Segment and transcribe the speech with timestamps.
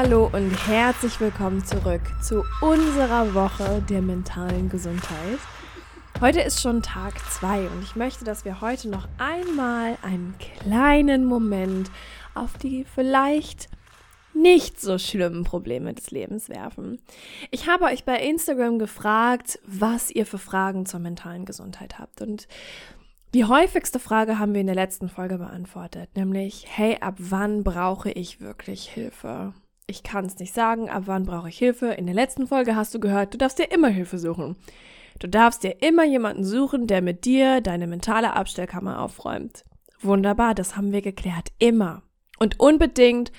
[0.00, 5.40] Hallo und herzlich willkommen zurück zu unserer Woche der mentalen Gesundheit.
[6.20, 11.24] Heute ist schon Tag 2 und ich möchte, dass wir heute noch einmal einen kleinen
[11.24, 11.90] Moment
[12.36, 13.68] auf die vielleicht
[14.34, 17.00] nicht so schlimmen Probleme des Lebens werfen.
[17.50, 22.46] Ich habe euch bei Instagram gefragt, was ihr für Fragen zur mentalen Gesundheit habt und
[23.34, 28.12] die häufigste Frage haben wir in der letzten Folge beantwortet, nämlich, hey, ab wann brauche
[28.12, 29.54] ich wirklich Hilfe?
[29.88, 31.86] Ich kann es nicht sagen, ab wann brauche ich Hilfe.
[31.86, 34.56] In der letzten Folge hast du gehört, du darfst dir immer Hilfe suchen.
[35.18, 39.64] Du darfst dir immer jemanden suchen, der mit dir deine mentale Abstellkammer aufräumt.
[40.00, 41.48] Wunderbar, das haben wir geklärt.
[41.58, 42.02] Immer.
[42.38, 43.32] Und unbedingt,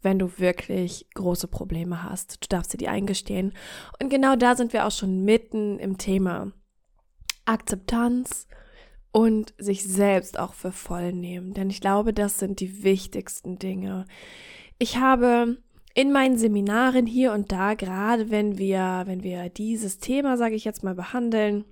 [0.00, 2.42] wenn du wirklich große Probleme hast.
[2.42, 3.52] Du darfst dir die eingestehen.
[4.00, 6.52] Und genau da sind wir auch schon mitten im Thema.
[7.44, 8.46] Akzeptanz
[9.10, 11.52] und sich selbst auch für voll nehmen.
[11.52, 14.06] Denn ich glaube, das sind die wichtigsten Dinge.
[14.78, 15.58] Ich habe
[15.94, 20.64] in meinen Seminaren hier und da, gerade wenn wir, wenn wir dieses Thema, sage ich
[20.64, 21.64] jetzt mal, behandeln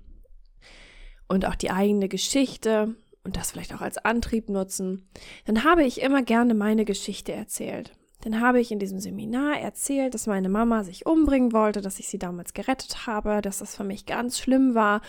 [1.28, 5.08] und auch die eigene Geschichte und das vielleicht auch als Antrieb nutzen,
[5.44, 7.92] dann habe ich immer gerne meine Geschichte erzählt.
[8.22, 12.08] Dann habe ich in diesem Seminar erzählt, dass meine Mama sich umbringen wollte, dass ich
[12.08, 15.02] sie damals gerettet habe, dass das für mich ganz schlimm war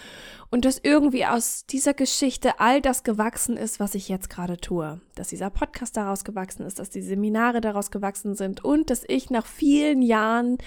[0.52, 5.02] und dass irgendwie aus dieser Geschichte all das gewachsen ist, was ich jetzt gerade tue.
[5.16, 9.32] Dass dieser Podcast daraus gewachsen ist, dass die Seminare daraus gewachsen sind und dass ich
[9.32, 10.60] nach vielen Jahren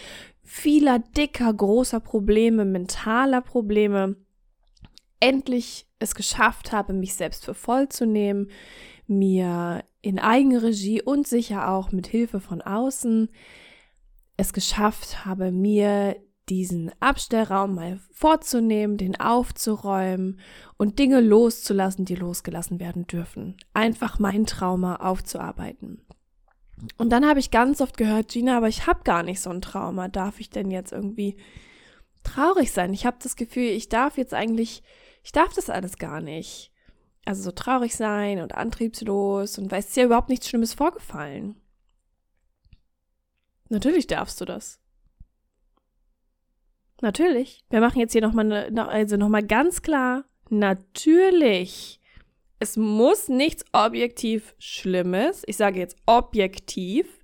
[0.42, 4.16] vieler dicker, großer Probleme, mentaler Probleme
[5.22, 8.50] endlich es geschafft habe, mich selbst für voll zu nehmen,
[9.06, 13.30] mir in Eigenregie und sicher auch mit Hilfe von außen
[14.36, 16.16] es geschafft habe, mir
[16.48, 20.40] diesen Abstellraum mal vorzunehmen, den aufzuräumen
[20.76, 23.56] und Dinge loszulassen, die losgelassen werden dürfen.
[23.72, 26.04] Einfach mein Trauma aufzuarbeiten.
[26.98, 29.62] Und dann habe ich ganz oft gehört, Gina, aber ich habe gar nicht so ein
[29.62, 30.08] Trauma.
[30.08, 31.36] Darf ich denn jetzt irgendwie
[32.24, 32.92] traurig sein?
[32.92, 34.82] Ich habe das Gefühl, ich darf jetzt eigentlich,
[35.22, 36.72] ich darf das alles gar nicht
[37.24, 41.56] also so traurig sein und antriebslos und weiß ja überhaupt nichts Schlimmes vorgefallen.
[43.68, 44.80] Natürlich darfst du das.
[47.00, 47.64] Natürlich.
[47.70, 52.00] Wir machen jetzt hier nochmal, ne, also nochmal ganz klar, natürlich.
[52.58, 57.18] Es muss nichts objektiv Schlimmes, ich sage jetzt objektiv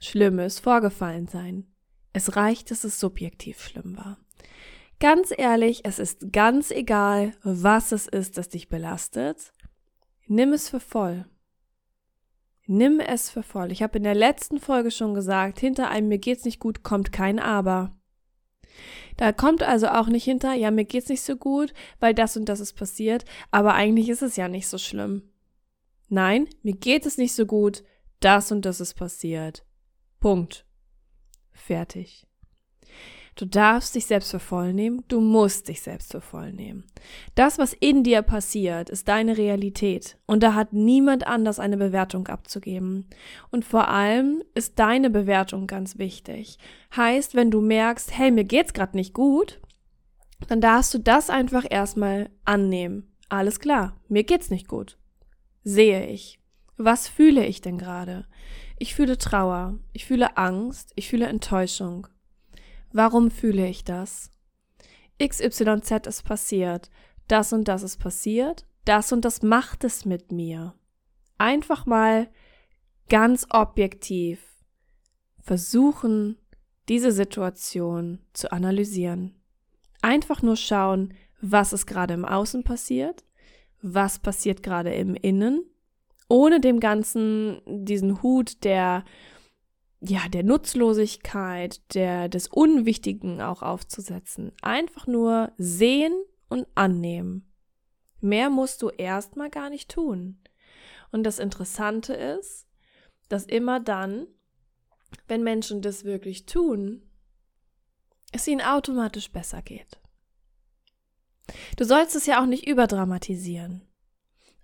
[0.00, 1.66] Schlimmes vorgefallen sein.
[2.14, 4.18] Es reicht, dass es subjektiv schlimm war.
[5.00, 9.52] Ganz ehrlich, es ist ganz egal, was es ist, das dich belastet.
[10.26, 11.24] Nimm es für voll.
[12.66, 13.70] Nimm es für voll.
[13.70, 17.12] Ich habe in der letzten Folge schon gesagt, hinter einem mir geht's nicht gut kommt
[17.12, 17.96] kein Aber.
[19.16, 22.46] Da kommt also auch nicht hinter, ja, mir geht's nicht so gut, weil das und
[22.48, 25.30] das ist passiert, aber eigentlich ist es ja nicht so schlimm.
[26.08, 27.84] Nein, mir geht es nicht so gut,
[28.20, 29.64] das und das ist passiert.
[30.20, 30.66] Punkt.
[31.52, 32.26] Fertig.
[33.38, 36.82] Du darfst dich selbst für voll nehmen, du musst dich selbst für voll nehmen.
[37.36, 42.26] Das, was in dir passiert, ist deine Realität und da hat niemand anders eine Bewertung
[42.26, 43.06] abzugeben.
[43.52, 46.58] Und vor allem ist deine Bewertung ganz wichtig.
[46.96, 49.60] Heißt, wenn du merkst, hey, mir geht's gerade nicht gut,
[50.48, 53.14] dann darfst du das einfach erstmal annehmen.
[53.28, 54.98] Alles klar, mir geht's nicht gut.
[55.62, 56.40] Sehe ich.
[56.76, 58.26] Was fühle ich denn gerade?
[58.80, 62.08] Ich fühle Trauer, ich fühle Angst, ich fühle Enttäuschung.
[62.92, 64.30] Warum fühle ich das?
[65.22, 66.90] XYZ ist passiert.
[67.26, 68.66] Das und das ist passiert.
[68.84, 70.74] Das und das macht es mit mir.
[71.36, 72.28] Einfach mal
[73.08, 74.40] ganz objektiv
[75.40, 76.36] versuchen,
[76.88, 79.34] diese Situation zu analysieren.
[80.02, 83.24] Einfach nur schauen, was ist gerade im Außen passiert,
[83.82, 85.64] was passiert gerade im Innen,
[86.28, 89.04] ohne dem Ganzen diesen Hut der
[90.00, 94.52] ja, der Nutzlosigkeit, der, des Unwichtigen auch aufzusetzen.
[94.62, 96.14] Einfach nur sehen
[96.48, 97.52] und annehmen.
[98.20, 100.40] Mehr musst du erstmal gar nicht tun.
[101.10, 102.66] Und das Interessante ist,
[103.28, 104.26] dass immer dann,
[105.26, 107.02] wenn Menschen das wirklich tun,
[108.32, 110.00] es ihnen automatisch besser geht.
[111.76, 113.82] Du sollst es ja auch nicht überdramatisieren.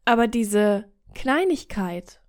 [0.05, 2.21] Aber diese Kleinigkeit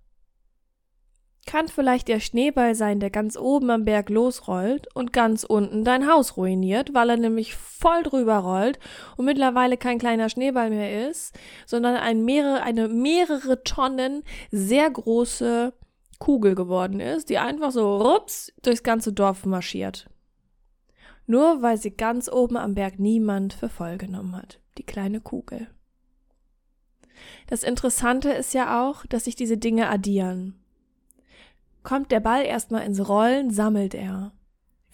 [1.46, 6.08] kann vielleicht der Schneeball sein, der ganz oben am Berg losrollt und ganz unten dein
[6.08, 8.78] Haus ruiniert, weil er nämlich voll drüber rollt
[9.16, 15.72] und mittlerweile kein kleiner Schneeball mehr ist, sondern ein mehrere, eine mehrere Tonnen sehr große
[16.18, 20.10] Kugel geworden ist, die einfach so rups durchs ganze Dorf marschiert.
[21.26, 25.68] Nur weil sie ganz oben am Berg niemand für voll genommen hat, die kleine Kugel.
[27.46, 30.65] Das Interessante ist ja auch, dass sich diese Dinge addieren.
[31.86, 34.32] Kommt der Ball erstmal ins Rollen, sammelt er.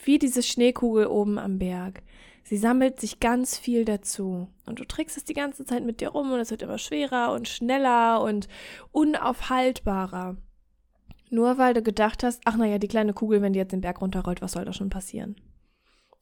[0.04, 2.02] Wie diese Schneekugel oben am Berg.
[2.44, 4.48] Sie sammelt sich ganz viel dazu.
[4.66, 7.32] Und du trägst es die ganze Zeit mit dir rum und es wird immer schwerer
[7.32, 8.46] und schneller und
[8.90, 10.36] unaufhaltbarer.
[11.30, 14.02] Nur weil du gedacht hast, ach naja, die kleine Kugel, wenn die jetzt den Berg
[14.02, 15.36] runterrollt, was soll da schon passieren?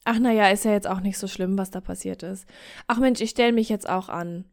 [0.05, 2.47] Ach naja, ist ja jetzt auch nicht so schlimm, was da passiert ist.
[2.87, 4.45] Ach Mensch, ich stelle mich jetzt auch an.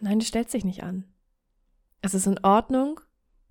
[0.00, 1.04] Nein, du stellst dich nicht an.
[2.00, 3.00] Es ist in Ordnung,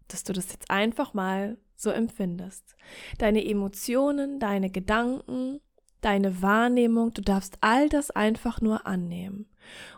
[0.08, 2.76] dass du das jetzt einfach mal so empfindest.
[3.18, 5.60] Deine Emotionen, deine Gedanken,
[6.02, 9.50] deine Wahrnehmung, du darfst all das einfach nur annehmen.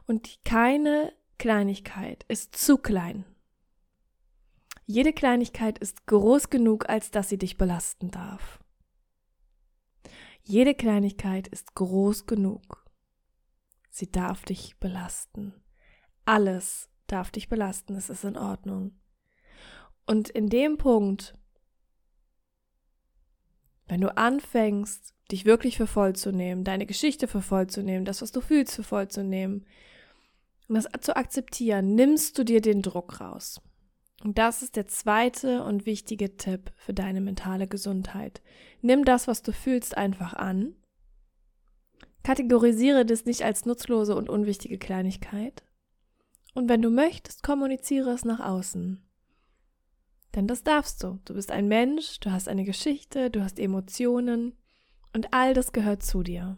[0.07, 3.25] Und keine Kleinigkeit ist zu klein.
[4.85, 8.59] Jede Kleinigkeit ist groß genug, als dass sie dich belasten darf.
[10.43, 12.85] Jede Kleinigkeit ist groß genug.
[13.89, 15.55] Sie darf dich belasten.
[16.25, 18.99] Alles darf dich belasten, es ist in Ordnung.
[20.05, 21.35] Und in dem Punkt,
[23.87, 28.05] wenn du anfängst, dich wirklich für voll zu nehmen, deine Geschichte für voll zu nehmen,
[28.05, 29.65] das, was du fühlst, für voll zu nehmen
[30.67, 33.61] und das zu akzeptieren, nimmst du dir den Druck raus.
[34.23, 38.41] Und das ist der zweite und wichtige Tipp für deine mentale Gesundheit.
[38.81, 40.75] Nimm das, was du fühlst, einfach an.
[42.23, 45.63] Kategorisiere das nicht als nutzlose und unwichtige Kleinigkeit,
[46.55, 49.05] und wenn du möchtest, kommuniziere es nach außen.
[50.35, 51.19] Denn das darfst du.
[51.23, 54.53] Du bist ein Mensch, du hast eine Geschichte, du hast Emotionen
[55.13, 56.57] und all das gehört zu dir.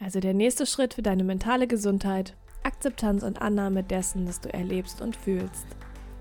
[0.00, 5.00] Also der nächste Schritt für deine mentale Gesundheit, Akzeptanz und Annahme dessen, was du erlebst
[5.00, 5.64] und fühlst.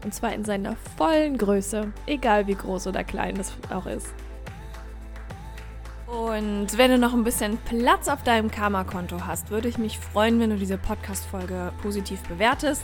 [0.04, 4.14] Und zwar in seiner vollen Größe, egal wie groß oder klein das auch ist.
[6.06, 10.40] Und wenn du noch ein bisschen Platz auf deinem Karma-Konto hast, würde ich mich freuen,
[10.40, 12.84] wenn du diese Podcast-Folge positiv bewertest.